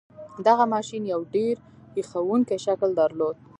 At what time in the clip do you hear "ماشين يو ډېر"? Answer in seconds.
0.73-1.55